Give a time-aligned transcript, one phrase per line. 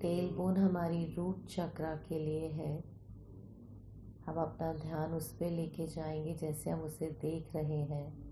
[0.00, 2.84] Tell bone हमारी root chakra के लिए है।
[4.26, 8.26] हम अपना ध्यान उस पर लेके जाएँगे जैसे हम उसे देख रहे हैं।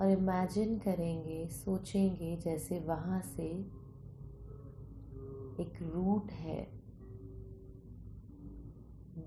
[0.00, 3.46] और इमेजिन करेंगे, सोचेंगे जैसे वहाँ से
[5.62, 6.64] एक रूट है।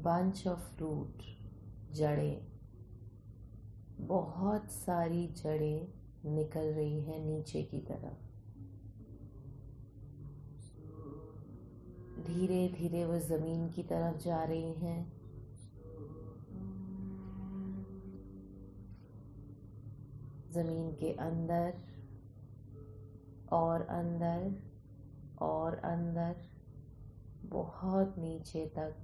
[0.01, 1.23] बंच ऑफ़ रूट
[1.93, 2.48] जड़ें।
[4.01, 5.87] बहुत सारी जड़ें
[6.25, 8.29] निकल रही हैं नीचे की तरफ़।
[12.23, 15.19] धीरे धीरे वो ज़मीन की तरफ़ जा रही हैं।
[20.51, 21.73] ज़मीन के अंदर
[23.51, 24.55] और अंदर
[25.41, 26.35] और अंदर
[27.43, 28.95] बहुत नीचे तक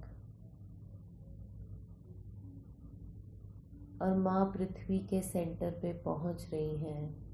[4.02, 7.26] और माँ पृथ्वी के सेंटर पे पहुँच रही हैं।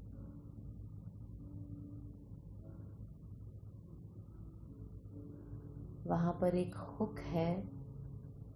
[6.07, 7.69] वहाँ पर एक हुक है,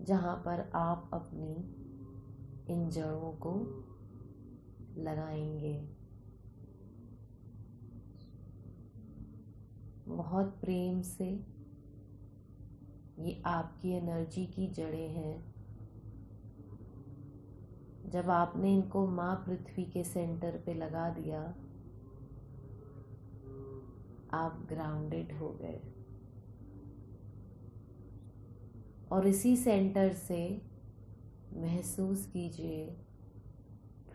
[0.02, 1.53] जहाँ पर आप अपनी
[2.73, 3.53] इन जड़ों को
[4.97, 5.97] लगाएँगे।
[10.08, 11.30] बहुत प्रेम से
[13.19, 15.56] ये आपकी एनर्जी की जड़ें हैं।
[18.09, 21.41] जब आपने इनको माँ पृथ्वी के सेंटर पे लगा दिया,
[24.33, 25.81] आप ग्राउंडेड हो गए।
[29.11, 30.61] और इसी सेंटर से
[31.53, 32.86] महसूस कीजिए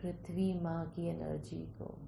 [0.01, 1.99] पृथ्वी माँ की एनर्जी को।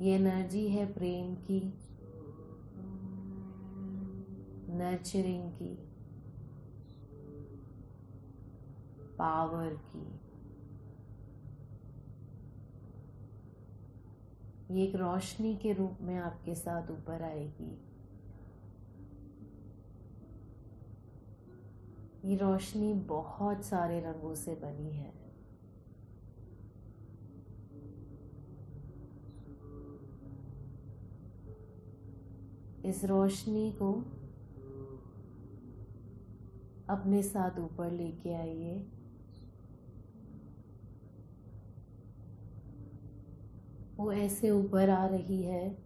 [0.00, 1.74] ये एनर्जी है प्रेम की
[4.74, 5.91] नर्चरिंग की।
[9.22, 10.20] पावर की।
[14.74, 17.82] ये एक रोशनी के रूप में आपके साथ ऊपर आएगी।
[22.24, 25.12] ये रोशनी बहुत सारे रंगों से बनी है।
[32.84, 33.92] इस रोशनी को
[36.88, 38.92] अपने साथ ऊपर लेके आइए।
[44.02, 45.78] वो ऐसे ऊपर आ रही है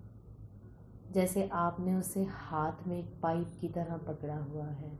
[1.12, 4.98] जैसे आपने उसे हाथ में एक पाइप की तरह पकड़ा हुआ है।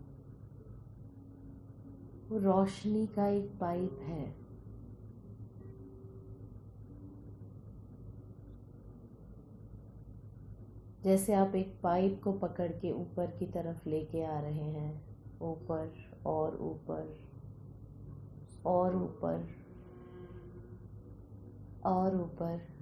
[2.29, 4.35] वो रोशनी का एक पाइप है।
[11.05, 15.93] जैसे आप एक पाइप को पकड़ के ऊपर की तरफ़ लेके आ रहे हैं, ऊपर
[16.27, 17.19] और ऊपर
[18.67, 19.49] और ऊपर
[21.85, 22.76] और ऊपर।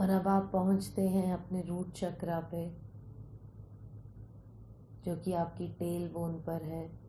[0.00, 2.70] और अब आप पहुँचते हैं अपने रूट चक्रा पे,
[5.04, 7.00] जो कि आपकी टेल बोन पर है।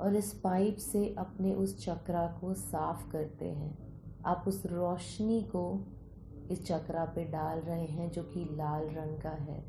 [0.00, 5.86] और इस पाइप से अपने उस चक्रा को साफ़ करते हैं। आप उस रोशनी को
[6.50, 9.64] इस चक्रा पे डाल रहे हैं, जो कि लाल रंग का है।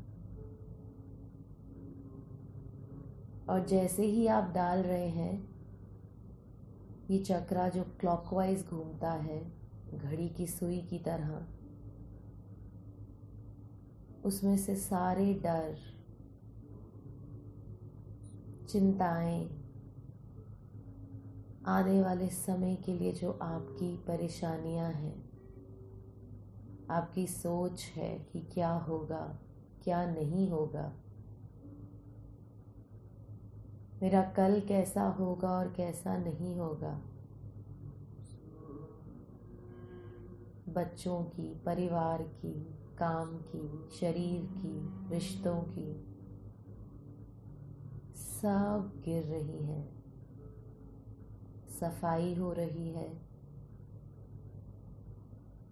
[3.48, 5.51] और जैसे ही आप डाल रहे हैं
[7.10, 9.52] ये चक्रा जो क्लॉकवाइज घूमता है,
[9.94, 11.46] घड़ी की सुई की तरह,
[14.24, 15.76] उसमें से सारे डर,
[18.68, 19.50] चिंताएँ,
[21.66, 25.30] आने वाले समय के लिए जो आपकी परेशानियाँ हैं,
[26.90, 29.38] आपकी सोच है कि क्या होगा,
[29.84, 31.01] क्या नहीं होगा
[34.02, 37.02] मेरा कल कैसा होगा और कैसा नहीं होगा।
[40.68, 42.54] बच्चों की, परिवार की,
[42.98, 45.92] काम की, शरीर की, रिश्तों की,
[48.14, 49.88] सब गिर रही है।
[51.80, 53.20] सफ़ाई हो रही है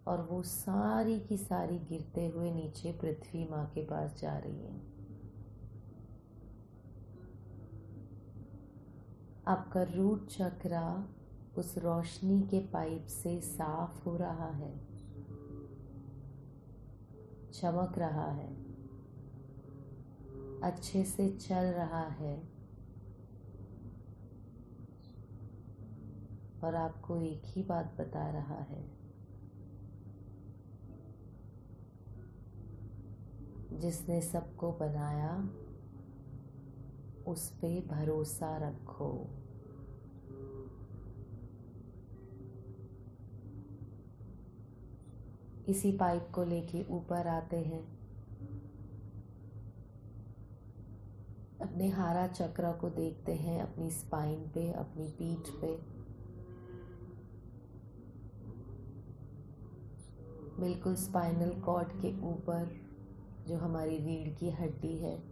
[0.07, 4.90] और वो सारी की सारी गिरते हुए नीचे पृथ्वी माँ के पास जा रही है।
[9.49, 11.09] आपका रूट चक्रा
[11.57, 14.81] उस रोशनी के पाइप से साफ़ हो रहा है।
[17.53, 18.57] चमक रहा है।
[20.63, 22.49] अच्छे से चल रहा है।
[26.65, 29.01] और आपको एक ही बात बता रहा है।
[33.81, 35.51] जिसने सबको बनाया
[37.31, 39.29] उस पे भरोसा रखो।
[45.69, 48.01] इसी पाइप को लेके ऊपर आते हैं।
[51.61, 56.01] अपने हारा चक्र को देखते हैं, अपनी स्पाइन पे, अपनी पीठ पे।
[60.61, 62.91] बिल्कुल स्पाइनल कॉर्ड के ऊपर
[63.49, 65.30] जो हमारी रीढ़ की हड्डी है।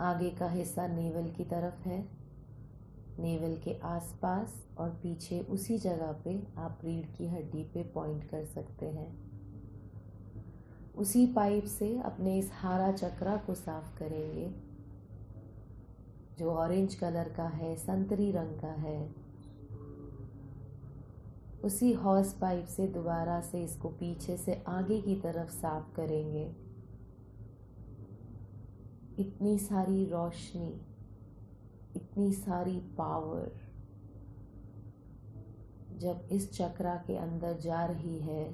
[0.00, 2.08] आगे का हिस्सा नेवल की तरफ़ है।
[3.18, 8.44] नेवल के आसपास और पीछे उसी जगह पे आप रीढ़ की हड्डी पे पॉइंट कर
[8.44, 9.24] सकते हैं।
[10.94, 14.54] उसी पाइप से अपने इस हारा चक्रा को साफ़ करेंगे,
[16.38, 19.14] जो ऑरेंज कलर का है, संतरी रंग का है।
[21.64, 26.63] उसी हॉर्स पाइप से दोबारा से इसको पीछे से आगे की तरफ़ साफ़ करेंगे।
[29.18, 30.72] इतनी सारी रोशनी,
[31.96, 33.50] इतनी सारी पावर
[35.98, 38.44] जब इस चक्रा के अंदर जा रही है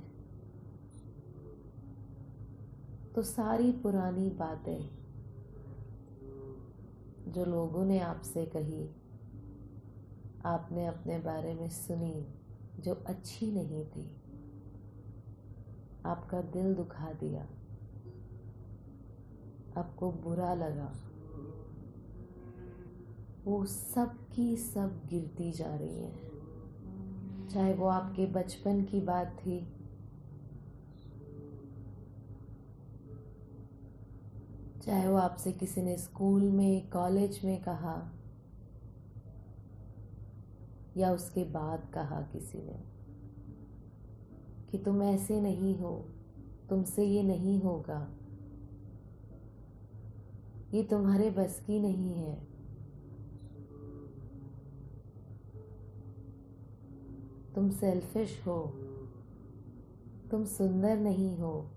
[3.15, 4.81] तो सारी पुरानी बातें
[7.33, 8.89] जो लोगों ने आपसे कही,
[10.45, 12.27] आपने अपने बारे में सुनी
[12.81, 14.05] जो अच्छी नहीं थी,
[16.07, 17.47] आपका दिल दुखा दिया।
[19.79, 20.95] आपको बुरा लगा।
[23.45, 26.31] वो सब की सब गिरती जा रही है।
[27.49, 29.73] चाहे वो आपके बचपन की बात थी।
[34.83, 38.13] चाहे वो आपसे किसी ने स्कूल में, कॉलेज में कहा,
[40.97, 42.85] या उसके बाद कहा किसी ने
[44.71, 46.09] कि तुम ऐसे नहीं हो,
[46.71, 48.11] तुमसे ये नहीं होगा।
[50.75, 52.51] ये तुम्हारे बस की नहीं है।
[57.55, 58.67] तुम सेल्फिश हो।
[60.31, 61.71] तुम सुंदर नहीं हो।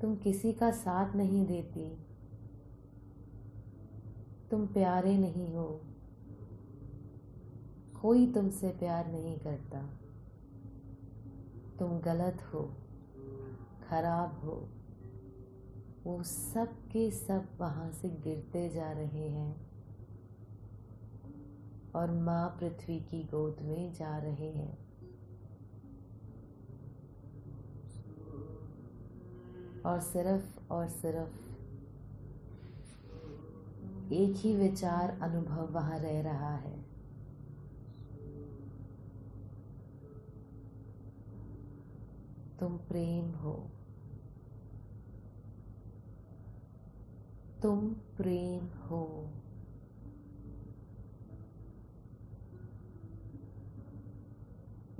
[0.00, 1.96] तुम किसी का साथ नहीं देती।
[4.50, 5.80] तुम प्यारे नहीं हो।
[8.02, 9.86] कोई तुमसे प्यार नहीं करता।
[11.78, 12.74] तुम गलत हो।
[13.88, 14.68] खराब हो।
[16.06, 19.70] वो सब के सब वहाँ से गिरते जा रहे हैं
[21.94, 24.78] और माँ पृथ्वी की गोद में जा रहे हैं।
[29.86, 31.34] और सिर्फ़ और सिर्फ़
[34.12, 36.82] एक ही विचार अनुभव वहाँ रह रहा है।
[42.60, 43.70] तुम प्रेम हो।
[47.66, 49.30] तुम प्रेम हो।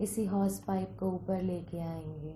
[0.01, 2.33] इसी हॉर्स पाइप को ऊपर लेके आएँगे।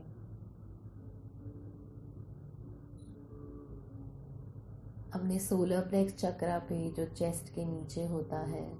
[5.12, 8.75] अपने सोलर प्लेक्स चक्रा पे जो चेस्ट के नीचे होता है,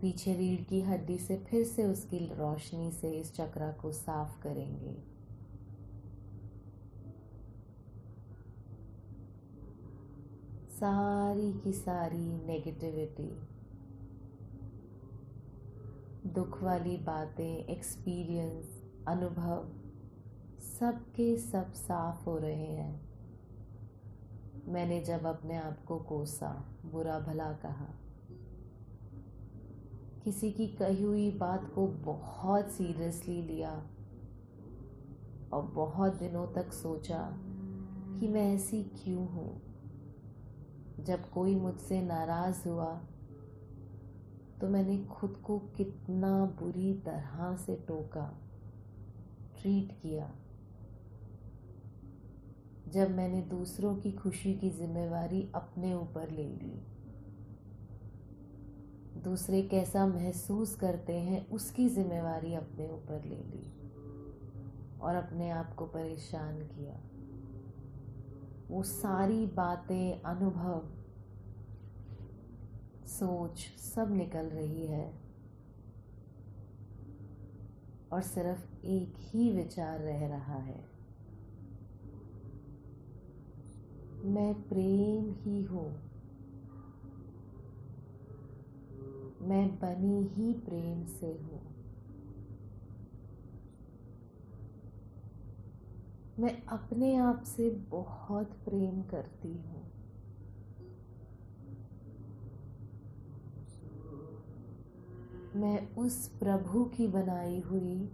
[0.00, 5.13] पीछे रीढ़ की हड्डी से फिर से उसकी रोशनी से इस चक्रा को साफ़ करेंगे।
[10.74, 13.42] सारी की सारी नेगेटिविटी
[16.30, 19.68] दुख वाली बातें एक्सपीरियंस अनुभव
[20.58, 23.08] सब के सब साफ़ हो रहे हैं।
[24.66, 27.94] मैंने जब अपने आप को कोसा, बुरा भला कहा।
[30.24, 33.86] किसी की कही हुई बात को बहुत सीरियसली लिया
[35.52, 37.30] और बहुत दिनों तक सोचा
[38.20, 39.73] कि मैं ऐसी क्यों हूँ?
[41.00, 42.92] जब कोई मुझसे नाराज़ हुआ
[44.60, 48.40] तो मैंने खुद को कितना बुरी तरह से टोका
[49.60, 50.30] ट्रीट किया।
[52.88, 56.86] जब मैंने दूसरों की खुशी की जिम्मेवारी अपने ऊपर ले ली,
[59.22, 63.72] दूसरे कैसा महसूस करते हैं उसकी जिम्मेवारी अपने ऊपर ले ली
[65.00, 67.00] और अपने आप को परेशान किया।
[68.68, 70.90] वो सारी बातें, अनुभव,
[73.06, 75.24] सोच सब निकल रही है।
[78.12, 80.94] और सिर्फ़ एक ही विचार रह रहा है।
[84.24, 86.04] मैं प्रेम ही हूँ।
[89.40, 91.73] मैं बनी ही प्रेम से हूँ।
[96.38, 99.84] मैं अपने आप से बहुत प्रेम करती हूँ।
[105.54, 108.10] मैं उस प्रभु की बनाई हुई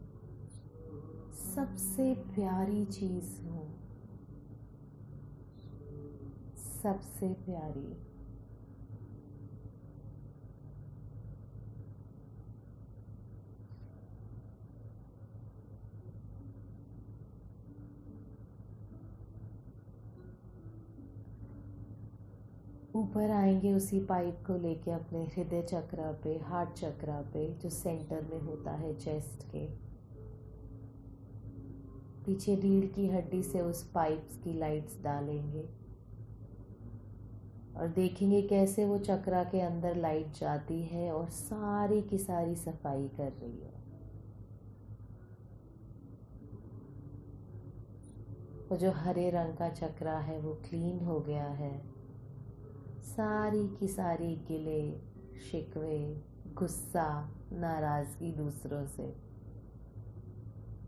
[1.55, 3.67] सबसे प्यारी चीज़ हूँ।
[6.83, 8.10] सबसे प्यारी।
[23.01, 28.23] ऊपर आएँगे उसी पाइप को लेके अपने हृदय चक्र पे, हार्ट चक्र पे, जो सेंटर
[28.23, 29.67] में होता है चेस्ट के।
[32.25, 35.69] पीछे रीढ़ की हड्डी से उस पाइप्स की लाइट्स डालेंगे।
[37.77, 43.09] और देखेंगे कैसे वो चक्रा के अंदर लाइट जाती है और सारी की सारी सफ़ाई
[43.09, 43.81] कर रही है।
[48.71, 52.00] वो जो हरे रंग का चक्रा है वो क्लीन हो गया है।
[53.03, 54.99] सारी की सारी गिले,
[55.51, 59.17] शिकवे, गुस्सा, नाराज़गी दूसरों से।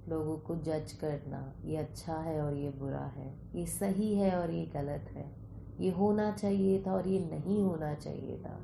[0.08, 4.50] लोगों को जज करना, ये अच्छा है और ये बुरा है। ये सही है और
[4.50, 5.32] ये गलत है।
[5.80, 8.60] ये होना चाहिए था और ये नहीं होना चाहिए था।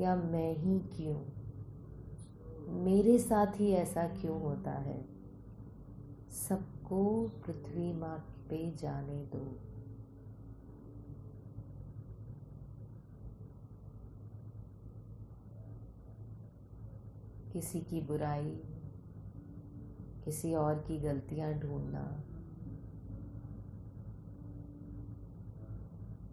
[0.00, 1.20] या मैं ही क्यों?
[2.72, 5.04] मेरे साथ ही ऐसा क्यों होता है?
[6.48, 9.67] सबको पृथ्वी माँ पे जाने दो।
[17.58, 18.50] किसी की बुराई,
[20.24, 22.24] किसी और की गलतियाँ ढूंढना,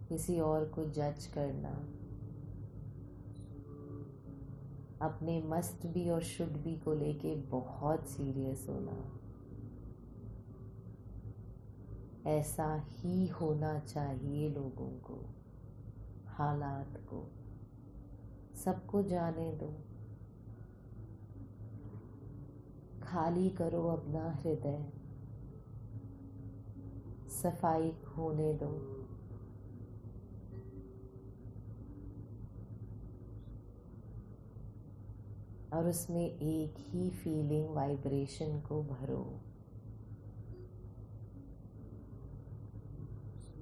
[0.08, 1.70] किसी और को जज करना,
[5.06, 9.20] अपने मस्ट भी और शुड भी को लेके बहुत सीरियस होना।
[12.30, 15.34] ऐसा ही होना चाहिए लोगों को,
[16.26, 17.30] हालात को।
[18.64, 19.85] सबको जाने दो।
[23.06, 24.92] खाली करो अपना हृदय।
[27.30, 28.92] सफ़ाई होने दो।
[35.72, 39.40] और उसमें एक ही फीलिंग वाइब्रेशन को भरो।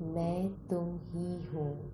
[0.03, 1.93] मैं तुम ही हूँ।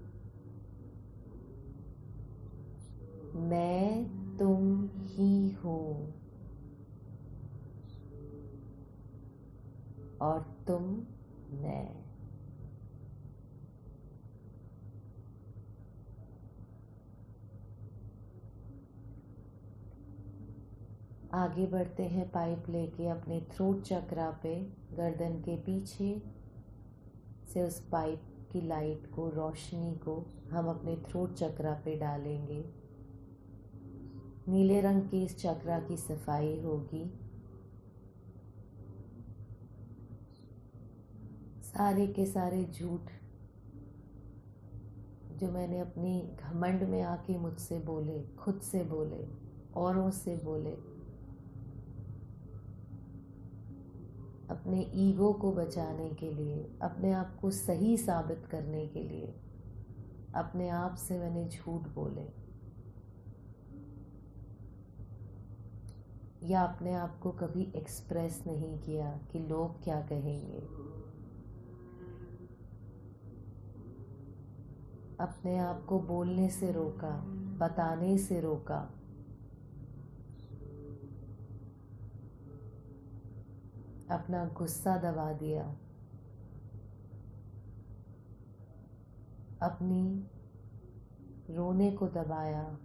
[3.35, 4.05] मैं
[4.39, 6.20] तुम ही हूँ।
[10.23, 10.83] और तुम
[11.59, 12.11] मैं।
[21.35, 24.61] आगे बढ़ते हैं पाइप लेके अपने थ्रोट चक्रा पे,
[24.93, 26.23] गर्दन के पीछे
[27.53, 28.23] से उस पाइप
[28.53, 32.65] की लाइट को, रोशनी को हम अपने थ्रोट चक्रा पे डालेंगे।
[34.49, 37.20] नीले रंग की इस चक्रा की सफ़ाई होगी।
[41.81, 43.01] सारे के सारे झूठ
[45.37, 49.29] जो मैंने अपनी घमंड में आके मुझसे बोले, खुद से बोले,
[49.75, 50.71] औरों से बोले,
[54.51, 59.35] अपने ईगो को बचाने के लिए, अपने आप को सही साबित करने के लिए,
[60.35, 62.29] अपने आप से मैंने झूठ बोले।
[66.47, 70.91] या अपने आप को कभी एक्सप्रेस नहीं किया कि लोग क्या कहेंगे।
[75.21, 77.21] अपने आप को बोलने से रोका,
[77.59, 78.79] बताने से रोका।
[84.11, 85.77] अपना गुस्सा दबा दिया।
[89.63, 90.27] अपनी
[91.51, 92.79] रोने को दबाया।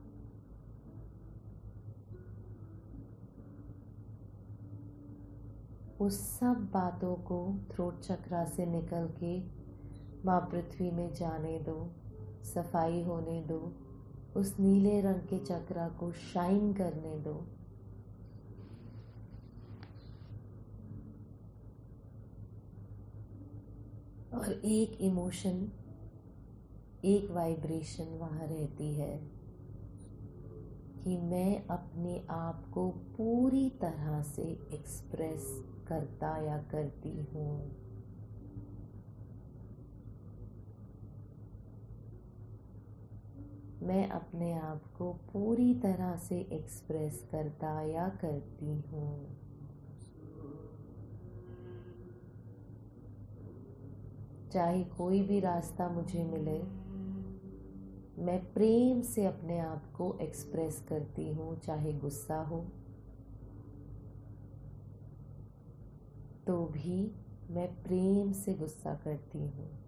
[5.99, 9.39] उस सब बातों को थ्रोट चक्रा से निकल के
[10.25, 11.91] माँ पृथ्वी में जाने दो।
[12.45, 13.73] सफ़ाई होने दो।
[14.35, 17.33] उस नीले रंग के चक्रा को शाइन करने दो।
[24.33, 25.71] और एक इमोशन,
[27.05, 29.17] एक वाइब्रेशन वहाँ रहती है
[31.03, 35.47] कि मैं अपने आप को पूरी तरह से एक्सप्रेस
[35.87, 37.84] करता या करती हूँ।
[43.85, 49.37] मैं अपने आप को पूरी तरह से एक्सप्रेस करता या करती हूँ।
[54.53, 56.57] चाहे कोई भी रास्ता मुझे मिले,
[58.23, 62.65] मैं प्रेम से अपने आप को एक्सप्रेस करती हूँ, चाहे गुस्सा हो।
[66.47, 67.11] तो भी
[67.49, 69.84] मैं प्रेम से गुस्सा करती हूँ।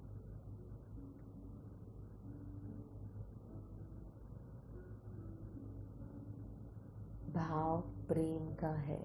[7.38, 9.00] भाव प्रेम का है।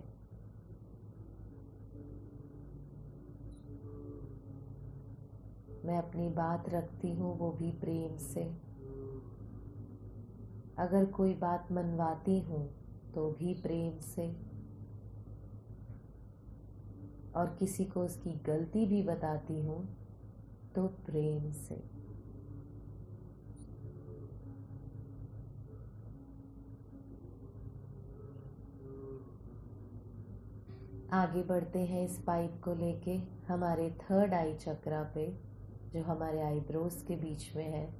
[5.84, 8.42] मैं अपनी बात रखती हूँ, वो भी प्रेम से।
[10.78, 12.68] अगर कोई बात मनवाती हूँ
[13.14, 14.28] तो भी प्रेम से।
[17.36, 19.84] और किसी को उसकी गलती भी बताती हूँ
[20.74, 21.91] तो प्रेम से।
[31.12, 33.16] आगे बढ़ते हैं इस पाइप को लेके
[33.48, 35.38] हमारे थर्ड आई चक्रा पे,
[35.92, 37.94] जो हमारे आईब्रोज के बीच में है।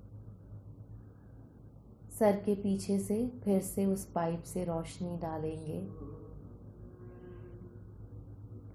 [2.18, 5.80] सर के पीछे से फिर से उस पाइप से रोशनी डालेंगे।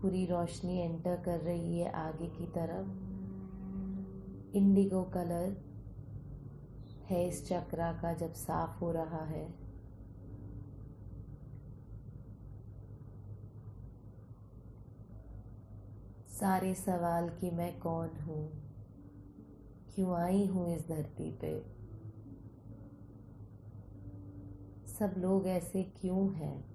[0.02, 2.88] पूरी रोशनी एंटर कर रही है आगे की तरफ़।
[4.58, 5.58] इंडिगो कलर
[7.06, 9.67] है इस चक्रा का जब साफ़ हो रहा है।
[16.40, 18.52] सारे सवाल कि मैं कौन हूँ?
[19.96, 21.66] क्यों आई हूँ इस धरती पे?
[24.88, 26.66] सब लोग ऐसे क्यों हैं?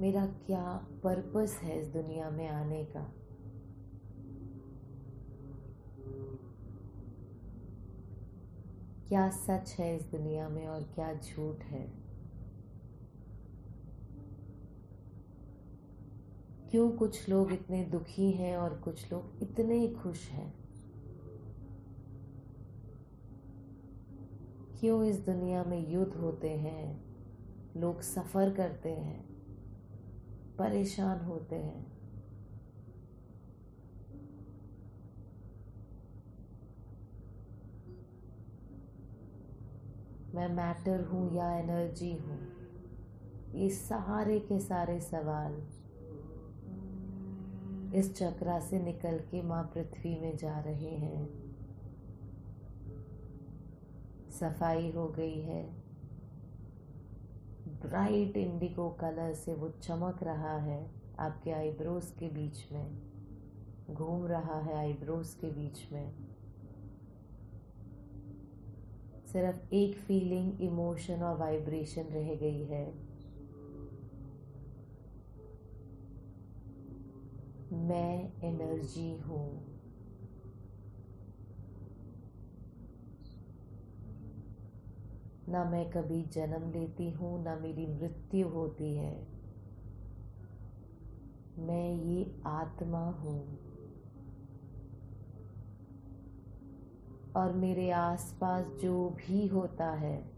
[0.00, 3.14] मेरा क्या पर्पस है इस दुनिया में आने का?
[9.08, 11.99] क्या सच है इस दुनिया में और क्या झूठ है?
[16.70, 20.54] क्यों कुछ लोग इतने दुखी हैं और कुछ लोग इतने ही खुश हैं?
[24.80, 27.04] क्यों इस दुनिया में युद्ध होते हैं,
[27.76, 29.24] लोग सफ़र करते हैं,
[30.58, 31.86] परेशान होते हैं?
[40.34, 42.40] मैं मैटर हूँ या एनर्जी हूँ?
[43.54, 45.62] ये सारे के सारे सवाल
[47.94, 51.28] इस चक्रा से निकल के माँ पृथ्वी में जा रहे हैं।
[54.30, 55.64] सफ़ाई हो गई है।
[57.82, 62.98] ब्राइट इंडिगो कलर से वो चमक रहा है आपके आईब्रोज के बीच में।
[63.90, 66.12] घूम रहा है आईब्रोज के बीच में।
[69.26, 73.09] सिर्फ़ एक फीलिंग, इमोशन और वाइब्रेशन रह गई है।
[77.72, 79.70] मैं एनर्जी हूँ।
[85.48, 89.26] ना मैं कभी जन्म लेती हूँ, ना मेरी मृत्यु होती है।
[91.58, 93.58] मैं ये आत्मा हूँ।
[97.36, 100.30] और मेरे आसपास जो भी होता है,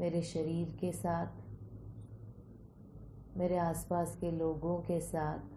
[0.00, 1.26] मेरे शरीर के साथ,
[3.36, 5.51] मेरे आसपास के लोगों के साथ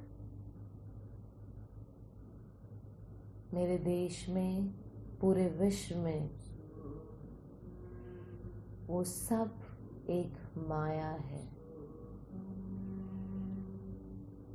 [3.55, 4.73] मेरे देश में,
[5.21, 6.29] पूरे विश्व में,
[8.87, 9.59] वो सब
[10.09, 11.43] एक माया है।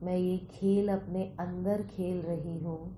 [0.03, 2.97] मैं ये खेल अपने अंदर खेल रही हूँ।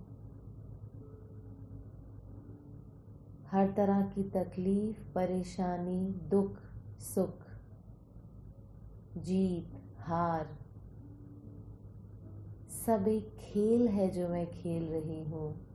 [3.46, 6.56] हर तरह की तकलीफ़, परेशानी, दुख,
[7.00, 7.46] सुख,
[9.16, 10.58] जीत, हार,
[12.86, 15.71] सब एक खेल है जो मैं खेल रही हूँ।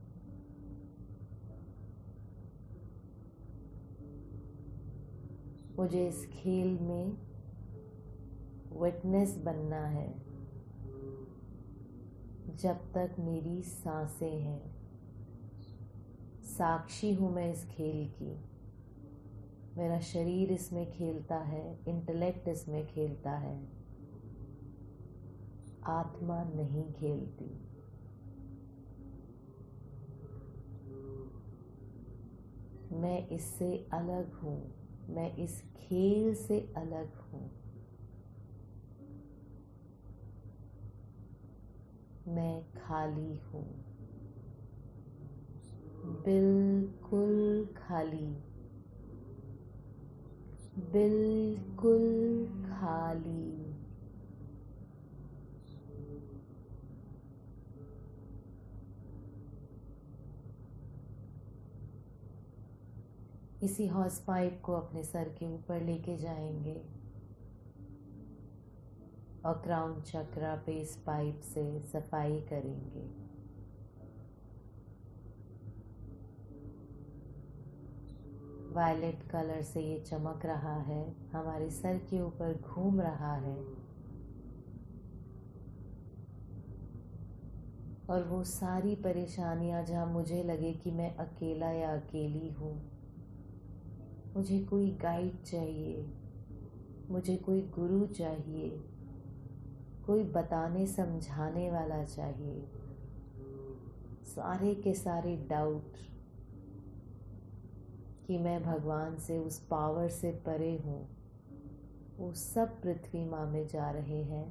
[5.79, 7.17] मुझे इस खेल में
[8.81, 10.13] विटनेस बनना है।
[12.55, 14.77] जब तक मेरी साँसें हैं।
[16.43, 18.45] साक्षी हूँ मैं इस खेल की।
[19.77, 23.67] मेरा शरीर इसमें खेलता है इंटेलेक्ट इसमें खेलता है।
[25.83, 27.63] आत्मा नहीं खेलती।
[32.95, 34.76] मैं इससे अलग हूँ।
[35.09, 37.49] मैं इस खेल से अलग हूँ।
[42.27, 43.83] मैं खाली हूँ।
[46.25, 48.27] बिल्कुल खाली।
[50.93, 53.66] बिल्कुल खाली।
[63.63, 66.81] इसी हॉस पाइप को अपने सर के ऊपर लेके जाएँगे।
[69.45, 73.27] और क्राउन चक्रा पे इस पाइप से सफ़ाई करेंगे।
[78.73, 83.57] वायलेट कलर से ये चमक रहा है, हमारे सर के ऊपर घूम रहा है।
[88.09, 92.96] और वो सारी परेशानियाँ जहाँ मुझे लगे कि मैं अकेला या अकेली हूँ।
[94.37, 96.05] मुझे कोई गाइड चाहिए,
[97.09, 98.69] मुझे कोई गुरु चाहिए,
[100.05, 102.61] कोई बताने, समझाने वाला चाहिए।
[104.25, 105.97] सारे के सारे डाउट
[108.27, 111.01] कि मैं भगवान से, उस पावर से परे हूँ,
[112.17, 114.47] वो सब पृथ्वी माँ में जा रहे हैं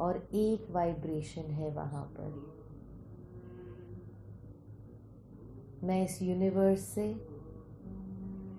[0.00, 2.44] और एक वाइब्रेशन है वहाँ पर।
[5.84, 7.35] मैं इस यूनिवर्स से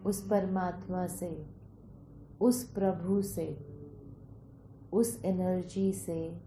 [0.08, 1.46] उस परमात्मा से,
[2.42, 3.66] उस प्रभु से,
[4.94, 6.42] उस एनर्जी से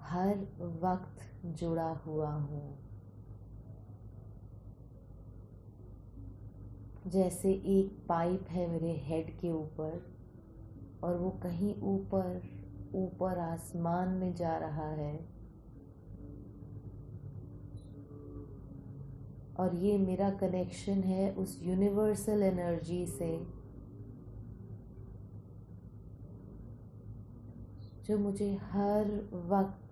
[0.00, 0.38] हर
[0.82, 2.78] वक्त जुड़ा हुआ हूँ।
[7.06, 10.14] जैसे एक पाइप है मेरे हेड के ऊपर
[11.02, 12.42] और वो कहीं ऊपर
[12.94, 15.35] ऊपर आसमान में जा रहा है
[19.58, 23.46] और ये मेरा कनेक्शन है उस यूनिवर्सल एनर्जी से।
[28.04, 29.86] जो मुझे हर वक्त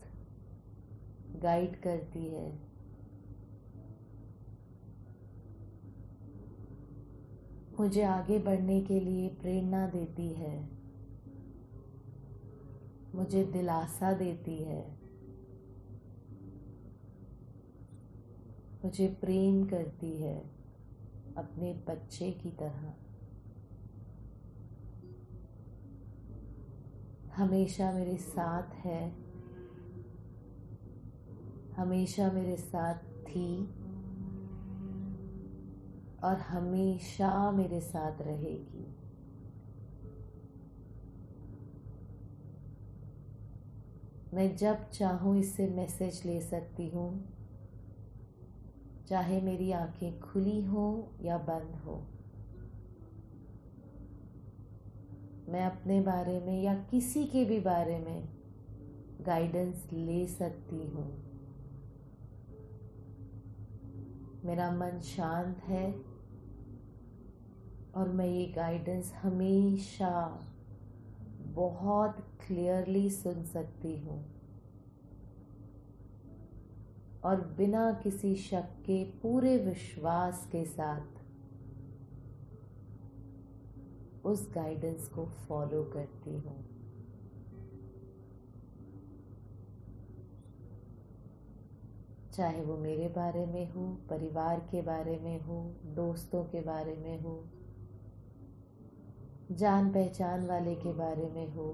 [1.42, 2.58] गाइड करती है।
[7.80, 10.68] मुझे आगे बढ़ने के लिए प्रेरणा देती है।
[13.14, 15.03] मुझे दिलासा देती है।
[18.84, 20.50] मुझे प्रेम करती है
[21.36, 22.94] अपने बच्चे की तरह।
[27.34, 29.14] हमेशा मेरे साथ है।
[31.76, 33.66] हमेशा मेरे साथ थी।
[36.24, 38.96] और हमेशा मेरे साथ रहेगी।
[44.34, 47.33] मैं जब चाहूँ इससे मैसेज ले सकती हूँ।
[49.08, 52.06] चाहे मेरी आँखें खुली हो या बंद हो।
[55.48, 58.28] मैं अपने बारे में या किसी के भी बारे में
[59.20, 61.24] गाइडेंस ले सकती हूँ।
[64.44, 65.92] मेरा मन शांत है
[67.94, 70.40] और मैं ये गाइडेंस हमेशा
[71.40, 74.33] बहुत क्लियरली सुन सकती हूँ।
[77.24, 81.22] और बिना किसी शक के पूरे विश्वास के साथ
[84.26, 86.62] उस गाइडेंस को फॉलो करती हूँ।
[92.34, 97.20] चाहे वो मेरे बारे में हो, परिवार के बारे में हो, दोस्तों के बारे में
[97.20, 97.44] हो,
[99.52, 101.72] जान पहचान वाले के बारे में हो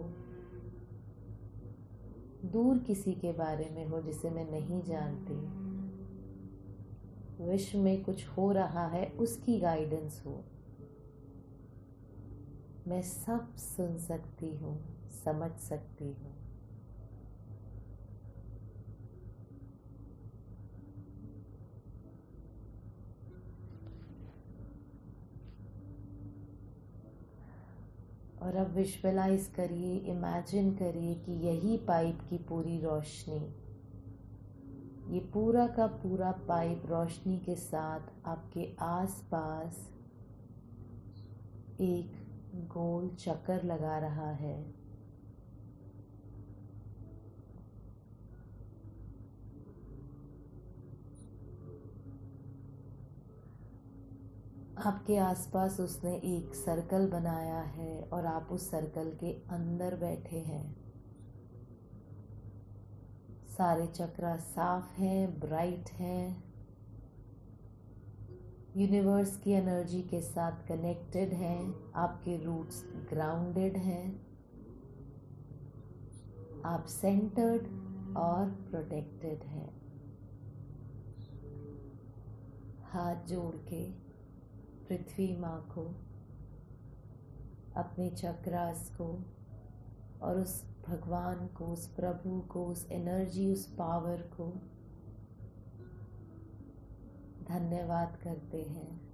[2.45, 5.61] दूर किसी के बारे में हो जिसे मैं नहीं जानती।
[7.45, 10.45] विश्व में कुछ हो रहा है, उसकी गाइडेंस हो।
[12.87, 16.40] मैं सब सुन सकती हूँ, समझ सकती हूँ।
[28.43, 33.55] और अब विजुअलाइज करिए इमेजिन करिए कि यही पाइप की पूरी रोशनी।
[35.15, 39.89] ये पूरा का पूरा पाइप रोशनी के साथ आपके आसपास
[41.81, 42.13] एक
[42.69, 44.80] गोल चक्कर लगा रहा है।
[54.85, 60.77] आपके आसपास उसने एक सर्कल बनाया है और आप उस सर्कल के अंदर बैठे हैं।
[63.49, 66.45] सारे चक्रा साफ़ हैं, ब्राइट हैं।
[68.77, 74.27] यूनिवर्स की एनर्जी के साथ कनेक्टेड हैं, आपके रूट्स ग्राउंडेड हैं।
[76.65, 77.63] आप सेंटर्ड
[78.17, 79.81] और प्रोटेक्टेड हैं।
[82.83, 84.00] हाथ जोड़ के
[84.91, 85.83] पृथ्वी माँ को,
[87.77, 89.25] अपने चक्रास को
[90.23, 94.47] और उस भगवान को, उस प्रभु को, उस एनर्जी उस पावर को
[97.49, 99.11] धन्यवाद करते हैं।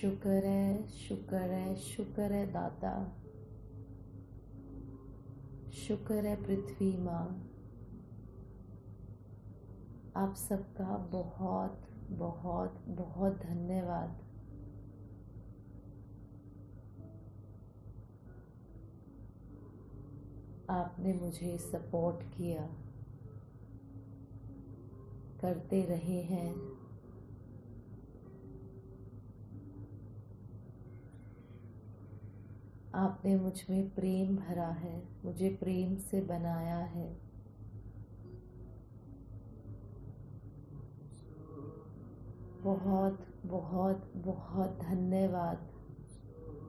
[0.00, 3.22] शुक्र है शुक्र है शुक्र है दाता।
[5.72, 7.52] शुक्र है पृथ्वी माँ।
[10.16, 14.26] आप सबका बहुत बहुत बहुत धन्यवाद।
[20.70, 22.66] आपने मुझे सपोर्ट किया।
[25.40, 26.76] करते रहे हैं।
[32.94, 37.25] आपने मुझमें प्रेम भरा है, मुझे प्रेम से बनाया है।
[42.66, 45.66] बहुत बहुत बहुत धन्यवाद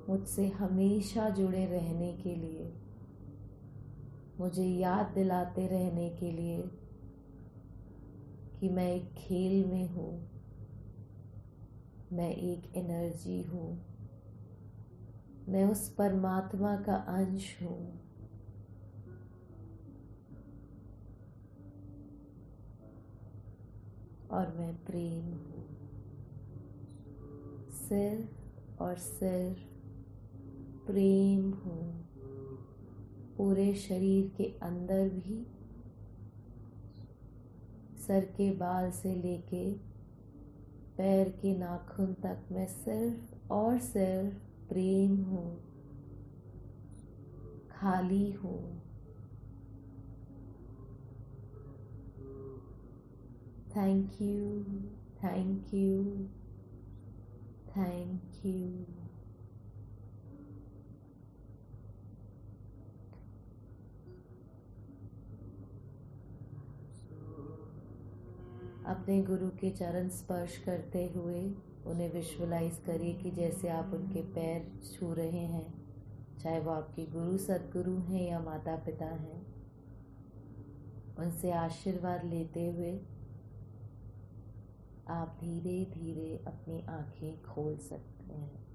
[0.10, 2.66] मुझसे हमेशा जुड़े रहने के लिए,
[4.40, 6.62] मुझे याद दिलाते रहने के लिए
[8.60, 10.12] कि मैं एक खेल में हूँ,
[12.14, 13.70] मैं एक एनर्जी हूँ,
[15.50, 17.86] मैं उस परमात्मा का अंश हूँ।
[24.32, 25.66] और मैं प्रेम हूँ।
[27.88, 29.60] सिर्फ़ और सिर्फ़
[30.88, 31.86] प्रेम हूँ।
[33.38, 35.45] पूरे शरीर के अंदर भी
[37.97, 39.63] सर के बाल से लेके
[40.97, 44.36] पैर के नाखून तक मैं सिर्फ़ और सिर्फ़
[44.69, 45.50] प्रेम हूँ,
[47.71, 48.60] खाली हूँ।
[53.76, 54.63] Thank you
[55.23, 56.04] thank you
[57.78, 58.86] thank you
[68.86, 71.54] अपने गुरु के चरण स्पर्श करते हुए
[71.86, 75.74] उन्हें विजुअलाइज करिए कि जैसे आप उनके पैर छू रहे हैं,
[76.40, 79.46] चाहे वो आपके गुरु, सदगुरु हैं या माता पिता हैं,
[81.20, 83.16] उनसे आशीर्वाद लेते हुए
[85.10, 88.66] आप धीरे धीरे अपनी आँखें खोल सकते हैं।